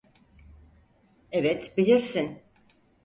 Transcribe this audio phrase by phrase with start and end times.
[1.31, 2.41] Evet, bilirsin.